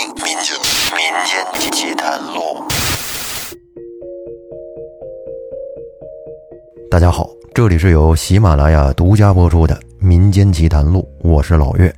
[0.00, 0.26] 民间
[0.96, 2.64] 民间奇谈录。
[6.90, 11.94] 大家好，这里是由喜马拉雅独家播出的《民间奇谈录》，我是老岳。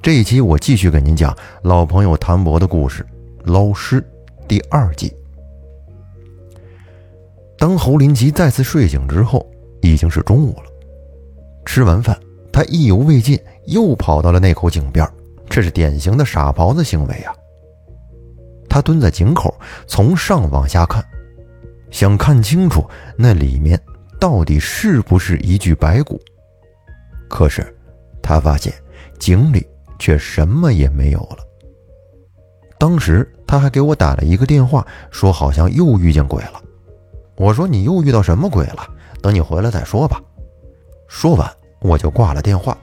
[0.00, 3.04] 这一期我继续给您讲老朋友谭博的故事
[3.52, 4.00] 《捞尸》
[4.48, 5.14] 第二季。
[7.58, 9.46] 当侯林奇再次睡醒之后，
[9.82, 10.70] 已经是中午了。
[11.66, 12.18] 吃完饭，
[12.50, 15.06] 他意犹未尽，又跑到了那口井边。
[15.56, 17.34] 这是典型的傻狍子行为啊！
[18.68, 21.02] 他蹲在井口，从上往下看，
[21.90, 23.80] 想看清楚那里面
[24.20, 26.20] 到底是不是一具白骨。
[27.26, 27.74] 可是，
[28.20, 28.70] 他发现
[29.18, 29.66] 井里
[29.98, 31.38] 却什么也没有了。
[32.78, 36.62] 当时他还给我打了一个电话，说好像又遇见鬼了。
[37.36, 38.86] 我说：“你又遇到什么鬼了？
[39.22, 40.20] 等你回来再说吧。”
[41.08, 41.50] 说完，
[41.80, 42.76] 我就挂了电话，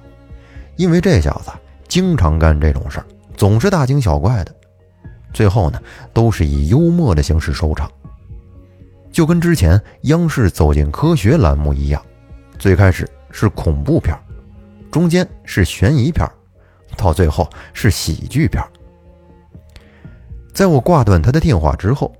[0.75, 1.51] 因为这小子。
[1.93, 3.05] 经常干这种事儿，
[3.37, 4.55] 总是大惊小怪的，
[5.31, 5.79] 最后呢，
[6.11, 7.87] 都是以幽默的形式收场。
[9.11, 12.03] 就跟之前央视《走进科学》栏目一样，
[12.57, 14.17] 最开始是恐怖片，
[14.89, 16.27] 中间是悬疑片，
[16.97, 18.59] 到最后是喜剧片。
[20.51, 22.11] 在我挂断他的电话之后，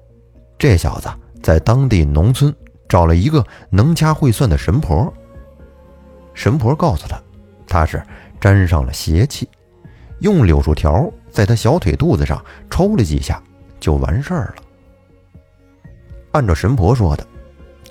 [0.59, 1.09] 这小子
[1.41, 2.55] 在当地农村
[2.87, 5.11] 找了一个能掐会算的神婆。
[6.35, 7.19] 神婆告诉他，
[7.65, 7.99] 他是
[8.39, 9.49] 沾上了邪气。
[10.23, 13.43] 用柳树条在他小腿肚子上抽了几下，
[13.77, 14.63] 就完事儿了。
[16.31, 17.27] 按照神婆说的，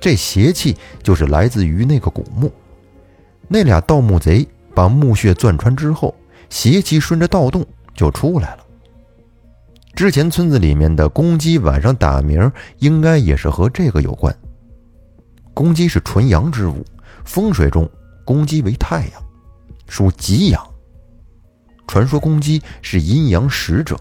[0.00, 2.50] 这邪气就是来自于那个古墓。
[3.48, 6.14] 那俩盗墓贼把墓穴钻穿之后，
[6.48, 8.64] 邪气顺着盗洞就出来了。
[9.94, 14.34] 之前村子里面的公鸡晚上打鸣，应该也是和这个有关。
[15.52, 16.82] 公鸡是纯阳之物，
[17.26, 17.86] 风水中
[18.24, 19.22] 公鸡为太阳，
[19.86, 20.66] 属极阳。
[21.86, 23.96] 传说公鸡是阴阳使者，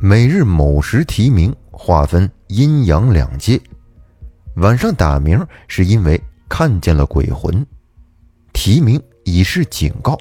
[0.00, 3.60] 每日某时啼鸣，划分阴阳两界。
[4.56, 7.66] 晚上打鸣是因为看见了鬼魂，
[8.52, 10.16] 啼鸣以示警告，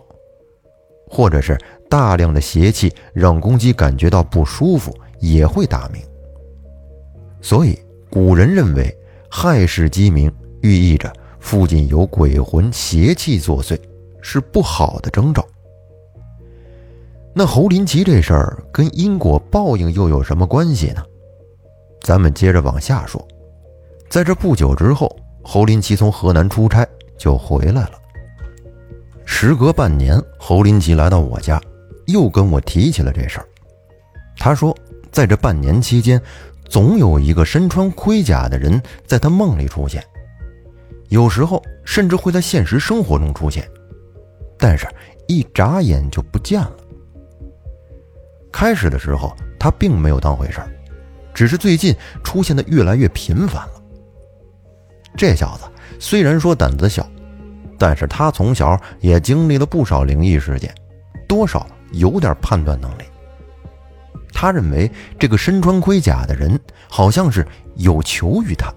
[1.08, 1.56] 或者是
[1.88, 6.02] 大量的邪气让公鸡感觉到不舒服，也会打鸣。
[7.40, 7.78] 所以
[8.10, 8.92] 古人认为
[9.30, 13.80] 亥时鸡鸣，寓意着附近有鬼魂邪气作祟，
[14.22, 15.46] 是不好的征兆。
[17.36, 21.04] 那侯林奇这事儿跟因果报应又有什么关系呢？
[22.02, 23.26] 咱们接着往下说。
[24.08, 25.10] 在这不久之后，
[25.44, 27.94] 侯林奇从河南出差就回来了。
[29.26, 31.60] 时隔半年，侯林奇来到我家，
[32.06, 33.48] 又跟我提起了这事儿。
[34.38, 34.76] 他说，
[35.12, 36.22] 在这半年期间，
[36.70, 40.04] 总有一个身穿盔甲的人在他梦里出现，
[41.10, 43.68] 有时候甚至会在现实生活中出现，
[44.60, 44.86] 但是
[45.28, 46.76] 一眨眼就不见了。
[48.54, 50.70] 开始的时候，他并没有当回事儿，
[51.34, 51.94] 只是最近
[52.24, 53.82] 出现的越来越频繁了。
[55.18, 55.64] 这小子
[56.00, 57.06] 虽然说胆子小，
[57.80, 60.74] 但是他从小也经历了不少灵异事件，
[61.28, 63.04] 多少有点判断能力。
[64.32, 64.90] 他认为
[65.20, 66.60] 这个身穿盔甲的人
[66.90, 68.74] 好像是有求于他，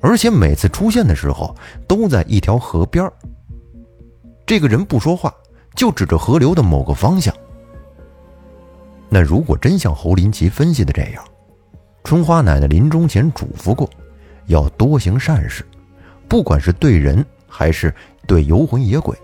[0.00, 1.54] 而且每次出现的时候
[1.88, 3.10] 都在一条河边
[4.46, 5.32] 这个人不说话，
[5.74, 7.34] 就指着河流的某个方向。
[9.14, 11.22] 那如果真像侯林奇分析的这样，
[12.02, 13.88] 春花奶奶临终前嘱咐过，
[14.46, 15.62] 要多行善事，
[16.26, 17.94] 不管是对人还是
[18.26, 19.14] 对游魂野鬼，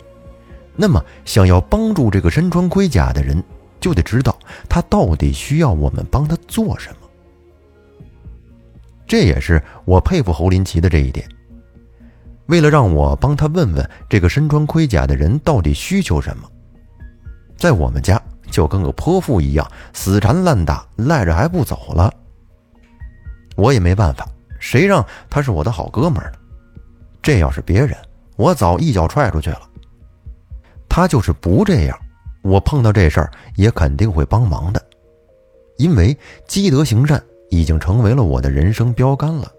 [0.77, 3.43] 那么想要帮助这个身穿盔甲的人，
[3.81, 4.39] 就得知道
[4.69, 7.09] 他到底需要我们帮他做什么。
[9.07, 11.27] 这也是我佩服侯林奇的这一点。
[12.49, 16.47] 为了让我帮他问问这个身穿盔甲的人到底需求什么，
[17.57, 18.18] 在我们家。
[18.59, 22.13] 就跟个泼妇一样死缠烂打，赖着还不走了。
[23.55, 26.33] 我也没办法，谁让他是我的好哥们呢？
[27.23, 27.97] 这要是别人，
[28.35, 29.61] 我早一脚踹出去了。
[30.89, 31.97] 他就是不这样，
[32.43, 34.85] 我碰到这事儿也肯定会帮忙的，
[35.77, 36.19] 因为
[36.49, 39.53] 积德行善已经成为了我的人生标杆了。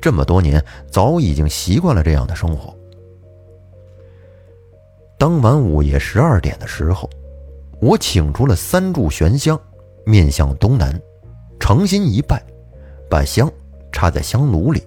[0.00, 0.60] 这么多年，
[0.90, 2.76] 早已经习惯了这样的生活。
[5.16, 7.08] 当晚午夜十二点的时候。
[7.82, 9.60] 我请出了三炷玄香，
[10.06, 10.96] 面向东南，
[11.58, 12.40] 诚心一拜，
[13.10, 13.50] 把香
[13.90, 14.80] 插在香炉里，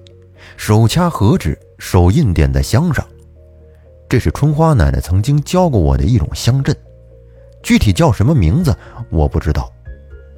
[0.56, 3.06] 手掐合指，手印点在香上。
[4.08, 6.74] 这是春花奶奶曾经教过我的一种香阵，
[7.62, 8.74] 具体叫什么名字
[9.10, 9.70] 我不知道，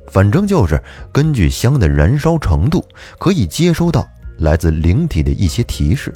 [0.08, 0.82] 反正就是
[1.12, 2.84] 根据香的燃烧程度，
[3.20, 4.04] 可以接收到
[4.40, 6.12] 来自灵体的一些提示。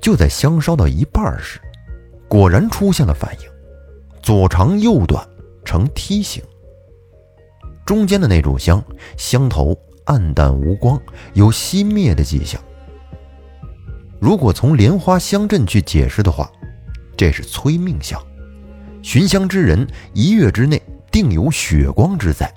[0.00, 1.60] 就在香烧到一半时，
[2.28, 3.51] 果然出现了反应。
[4.22, 5.28] 左长右短，
[5.64, 6.40] 呈梯形，
[7.84, 8.82] 中间的那炷香
[9.16, 11.00] 香头暗淡无光，
[11.34, 12.62] 有熄灭的迹象。
[14.20, 16.48] 如果从莲花香阵去解释的话，
[17.16, 18.20] 这是催命香，
[19.02, 19.84] 寻香之人
[20.14, 20.80] 一月之内
[21.10, 22.48] 定有血光之灾。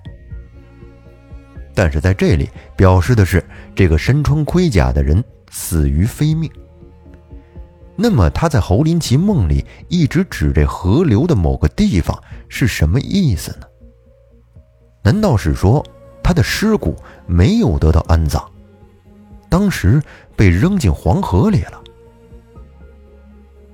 [1.74, 2.48] 但是在这里
[2.78, 6.48] 表示的是这个身穿盔甲的人死于非命。
[7.96, 13.66] 那么他在侯林奇梦里一直指这河流的某个地方是什么意思呢？
[15.02, 15.86] 难道是说
[16.22, 16.96] 他的尸骨
[17.26, 18.44] 没有得到安葬？
[19.50, 20.02] 当时
[20.36, 21.82] 被扔进黄河里了。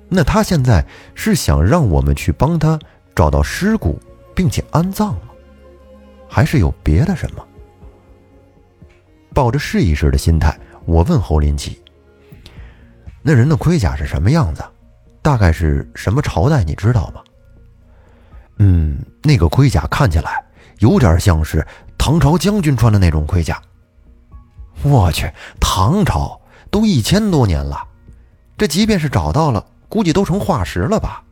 [0.08, 0.86] 那他现在
[1.16, 2.78] 是想让我们去帮他
[3.16, 3.98] 找到尸骨，
[4.36, 5.32] 并且安葬吗？
[6.28, 7.44] 还是有别的什么？
[9.34, 11.81] 抱着试一试的心态，我问侯林奇
[13.22, 14.64] ：“那人的盔甲是什么样子？
[15.22, 16.64] 大概是什么朝代？
[16.64, 17.22] 你知道吗
[18.58, 20.44] ？”“嗯，那个盔甲看起来
[20.80, 21.66] 有点像是
[21.98, 23.62] 唐朝将军穿的那种盔甲。”
[24.84, 26.42] 我去，唐朝
[26.72, 27.78] 都一千多年了，
[28.58, 31.24] 这即便是找到了，估计都成化石了吧？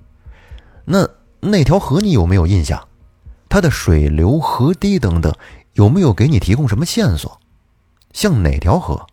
[0.86, 1.08] 那
[1.40, 2.88] 那条河你有没有印象？
[3.48, 5.34] 它的水流、河堤等等，
[5.74, 7.40] 有没有给你提供什么线索？
[8.14, 9.08] 像哪条河？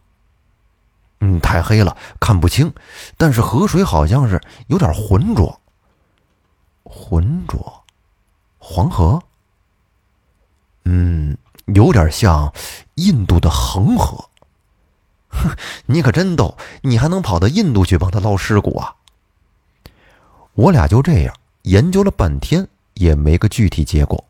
[1.20, 2.72] 嗯，太黑了，看不清。
[3.16, 5.60] 但是河水好像是有点浑浊。
[6.84, 7.84] 浑浊，
[8.58, 9.22] 黄河。
[10.84, 11.36] 嗯。
[11.74, 12.52] 有点像
[12.94, 14.24] 印度的恒河。
[15.30, 15.50] 哼，
[15.86, 18.94] 你可真逗，你还能跑到印度去帮他捞尸骨啊？
[20.54, 24.24] 我俩就这样研究了半天，也没个具体结果。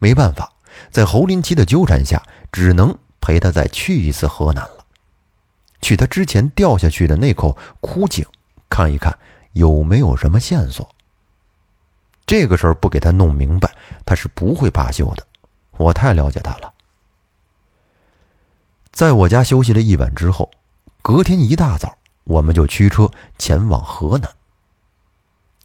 [0.00, 0.52] 没办法，
[0.90, 2.20] 在侯林奇的纠缠下，
[2.50, 4.81] 只能陪他再去一次河南了，
[5.82, 8.24] 去他之前掉下去的那口枯井
[8.70, 9.18] 看一看，
[9.52, 10.88] 有没有什么线索。
[12.24, 13.70] 这个事儿不给他弄明白，
[14.06, 15.26] 他是不会罢休的。
[15.76, 16.72] 我太了解他了。
[18.92, 20.50] 在我家休息了一晚之后，
[21.02, 24.30] 隔天一大早，我们就驱车前往河南。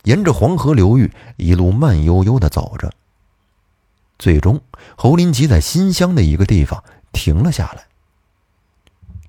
[0.04, 2.92] 沿着黄河流域一路慢悠悠的走着。
[4.18, 4.60] 最终，
[4.96, 7.86] 侯林奇在新乡的一个地方停了下来。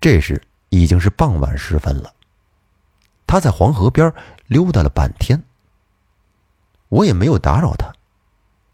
[0.00, 2.12] 这时已经是傍晚时分了。
[3.26, 4.12] 他在黄河边
[4.46, 5.42] 溜达了半天，
[6.88, 7.92] 我也没有打扰他。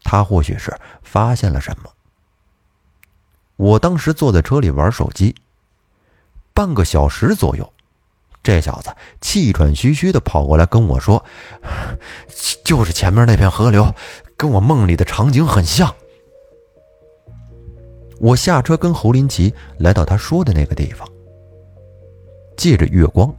[0.03, 1.91] 他或许是发现了什么。
[3.57, 5.35] 我当时坐在车里玩手机，
[6.53, 7.73] 半个小时左右，
[8.43, 11.25] 这小子气喘吁吁的跑过来跟我说
[12.63, 13.95] ：“就是前面那片河流，
[14.37, 15.95] 跟我梦里的场景很像。”
[18.19, 21.07] 我下车跟侯林奇来到他说的那个地方，
[22.57, 23.33] 借着月光，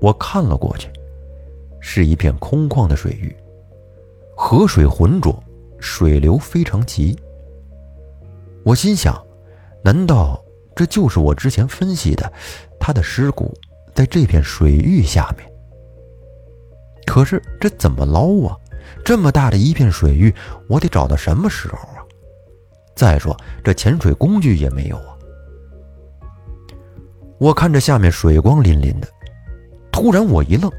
[0.00, 0.90] 我看了过去，
[1.80, 3.34] 是一片空旷的水域，
[4.36, 5.42] 河水浑浊，
[5.78, 7.18] 水流非常急。
[8.64, 9.20] 我心想。
[9.82, 10.38] 难道
[10.76, 12.30] 这就是我之前分析的，
[12.78, 13.58] 他的尸骨
[13.94, 15.50] 在这片水域下面？
[17.06, 18.54] 可是这怎么捞啊？
[19.02, 20.34] 这么大的一片水域，
[20.68, 22.04] 我得找到什么时候啊？
[22.94, 25.16] 再说这潜水工具也没有啊！
[27.40, 29.08] 我看着下面水光粼粼的，
[29.90, 30.70] 突然我一愣，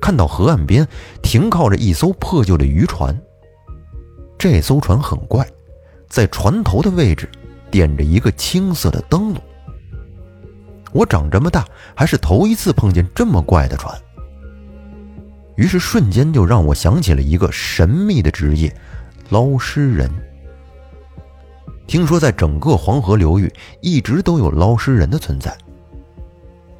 [0.00, 0.86] 看到河岸边
[1.22, 3.16] 停靠着一艘破旧的渔船。
[4.36, 5.48] 这艘船很怪，
[6.08, 7.26] 在船头的位置。
[7.68, 9.42] 点着一个青色的灯笼。
[10.92, 13.94] 我长这么大还是头一次碰见这么怪的船，
[15.56, 18.74] 于是瞬间就让我想起了一个神秘的职业——
[19.28, 20.08] 捞尸人。
[21.86, 25.54] 听说在整个黄河流域一直都有捞尸人的存在，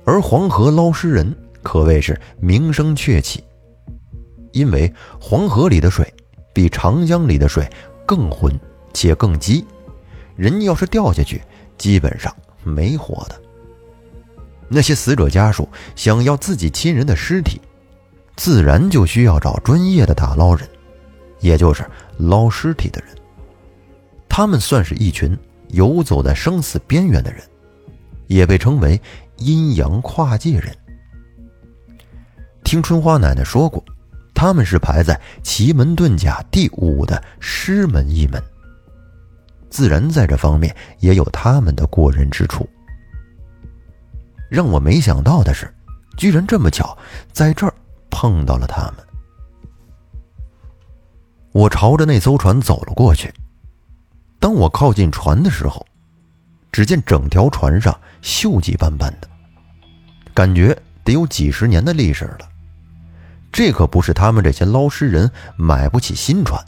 [0.06, 3.42] 而黄河捞尸人可谓是名声鹊起，
[4.52, 6.10] 因为黄河里的水
[6.54, 7.68] 比长江里的水
[8.06, 8.58] 更浑
[8.94, 9.66] 且更急。
[10.36, 11.42] 人要是掉下去，
[11.76, 13.34] 基本上没活的。
[14.68, 17.60] 那些死者家属想要自己亲人的尸体，
[18.36, 20.68] 自然就需要找专业的打捞人，
[21.40, 21.84] 也就是
[22.16, 23.10] 捞尸体的人。
[24.28, 25.36] 他们算是一群
[25.70, 27.42] 游走在生死边缘的人，
[28.26, 29.00] 也被称为
[29.38, 30.76] 阴阳跨界人。
[32.64, 33.85] 听春花奶奶说过，
[34.35, 38.43] 他们是排在奇门遁甲第五的师门一门。
[39.71, 42.69] 自然在这方面也有他们的过人之处。
[44.49, 45.73] 让我没想到的是，
[46.16, 46.97] 居然这么巧，
[47.33, 47.75] 在这儿
[48.11, 49.05] 碰到了他们。
[51.52, 53.33] 我朝着那艘船走了过去。
[54.38, 55.85] 当我靠近船的时候，
[56.70, 59.28] 只见整条船上锈迹斑斑的，
[60.35, 62.49] 感觉得有几十年的历史了。
[63.52, 66.62] 这可不是他们这些捞尸人买不起新船，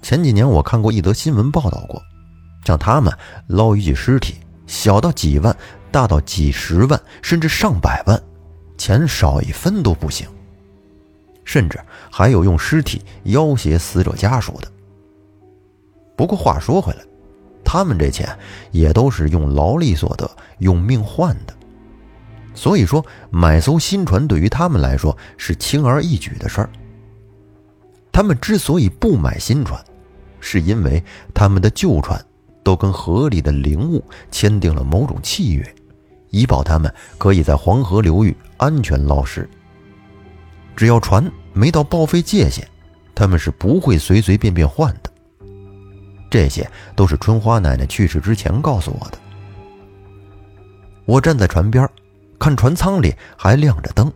[0.00, 2.00] 前几年我看过一则新闻报道过，
[2.64, 3.12] 像他们
[3.48, 4.36] 捞一具尸体，
[4.66, 5.56] 小到几万，
[5.90, 8.22] 大到几十万，甚至上百万，
[8.78, 10.28] 钱少一分都不行。
[11.44, 11.78] 甚至
[12.10, 14.72] 还有用尸体要挟死者家属的。
[16.16, 17.04] 不过话说回来，
[17.74, 18.28] 他们这钱
[18.70, 21.52] 也都是用劳力所得、用命换的。
[22.54, 26.70] 所以说，买艘新船对于他们来说是轻而易举的事儿。
[28.12, 29.84] 他们之所以不买新船，
[30.38, 31.02] 是因为
[31.34, 32.24] 他们的旧船
[32.62, 35.74] 都跟河里的灵物签订了某种契约，
[36.30, 39.50] 以保他们可以在黄河流域安全捞尸。
[40.76, 42.64] 只要船没到报废界限，
[43.16, 45.03] 他们是不会随随便便换的。
[46.34, 49.18] 这些都是春花奶奶去世之前告诉我的。
[51.04, 51.88] 我站在船边，
[52.40, 54.12] 看船舱里还亮着灯。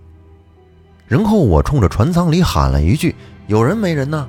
[1.07, 3.15] 然后我冲着船舱里喊了一句
[3.47, 4.29] ：“有人没人呢？”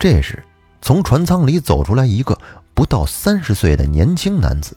[0.00, 0.42] 这时，
[0.80, 2.38] 从船舱里走出来一个
[2.72, 4.74] 不到三十岁的年轻男子。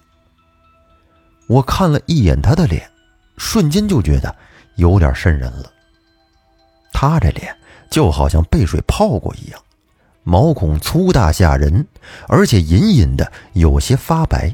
[1.48, 2.86] 我看了一眼他的脸，
[3.38, 4.36] 瞬间就觉得。
[4.76, 5.72] 有点瘆人了。
[6.92, 7.56] 他这脸
[7.90, 9.62] 就好像被水泡过一样，
[10.30, 11.88] 毛孔粗大吓人，
[12.28, 14.54] 而且隐隐的有些发白。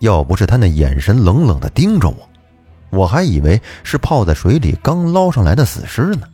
[0.00, 2.28] 要不是他那眼神冷冷的盯着我，
[2.90, 6.28] 我还以为是泡在水里刚捞上来的死尸呢。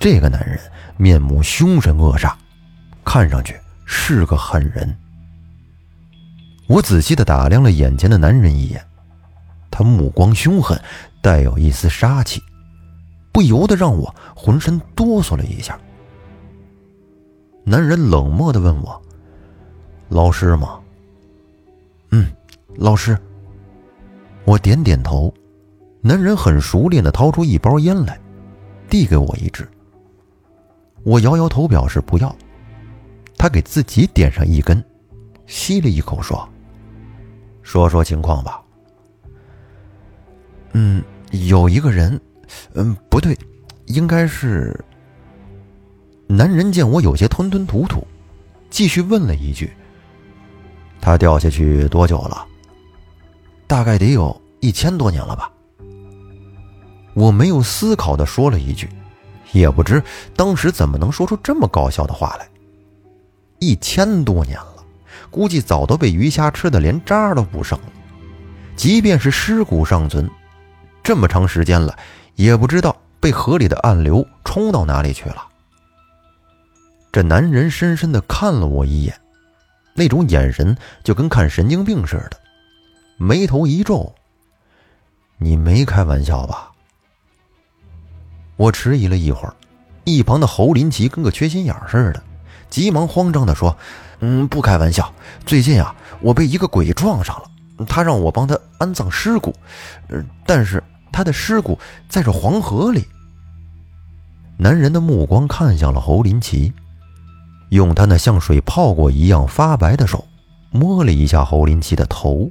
[0.00, 0.58] 这个男人
[0.96, 2.34] 面目凶神恶煞，
[3.04, 3.56] 看上去
[3.86, 4.92] 是个狠人。
[6.66, 8.84] 我仔细的打量了眼前的男人一眼。
[9.70, 10.80] 他目光凶狠，
[11.22, 12.42] 带有一丝杀气，
[13.30, 15.78] 不由得让我浑身哆嗦了一下。
[17.68, 19.02] 男人冷漠的问我
[20.08, 20.80] ：“老师吗
[22.10, 22.32] ？”“嗯，
[22.76, 23.16] 老师。”
[24.46, 25.32] 我点点头。
[26.00, 28.18] 男人很熟练的掏出一包烟来，
[28.88, 29.68] 递给我一支。
[31.02, 32.34] 我摇摇头表示不要。
[33.36, 34.82] 他给自己点上一根，
[35.46, 36.48] 吸了一口，说
[37.62, 38.62] ：“说说情况吧。”
[40.72, 42.18] 嗯，有一个人，
[42.72, 43.36] 嗯，不对，
[43.86, 44.74] 应该是。
[46.30, 48.06] 男人见我有些吞吞吐吐，
[48.68, 49.72] 继续问了一句
[51.00, 52.46] ：“他掉下去多久了？
[53.66, 55.50] 大概得有一千多年了吧？”
[57.16, 58.90] 我没有思考的说了一句，
[59.52, 60.02] 也不知
[60.36, 62.46] 当时怎么能说出这么搞笑的话来。
[63.58, 64.84] 一千多年了，
[65.30, 67.86] 估计早都被鱼虾吃的连渣都不剩了，
[68.76, 70.30] 即便是尸骨尚存。
[71.02, 71.98] 这么长时间了，
[72.34, 75.47] 也不知道被河里的暗流冲到哪里去了。
[77.10, 79.18] 这男人深深的看了我一眼，
[79.94, 82.38] 那种眼神就跟看神经病似的，
[83.16, 84.14] 眉头一皱
[85.38, 86.70] ：“你没开玩笑吧？”
[88.56, 89.54] 我迟疑了一会儿，
[90.04, 92.22] 一旁的侯林奇跟个缺心眼似的，
[92.70, 93.76] 急忙慌张的说
[94.20, 95.12] ：“嗯，不开玩笑，
[95.46, 99.54] 最近啊，我被一个鬼撞上了，他让我帮他安葬尸骨，
[100.08, 101.76] 呃，但是……”他的尸骨
[102.08, 103.04] 在这黄河里。
[104.56, 106.72] 男人的目光看向了侯林奇，
[107.70, 110.24] 用他那像水泡过一样发白的手
[110.70, 112.50] 摸了一下侯林奇的头，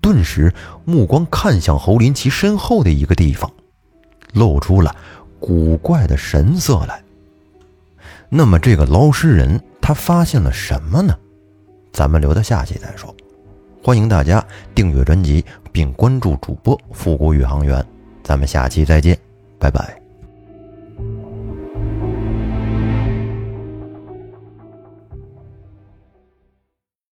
[0.00, 0.52] 顿时
[0.84, 3.50] 目光看向侯林奇身后的一个地方，
[4.32, 4.94] 露出了
[5.38, 7.02] 古怪的神色来。
[8.28, 11.16] 那么，这个捞尸人他发现了什么呢？
[11.92, 13.14] 咱们留到下期再说。
[13.82, 17.84] 欢迎大家订阅专辑并关注主播复古宇航员，
[18.22, 19.18] 咱们下期再见，
[19.58, 20.01] 拜拜。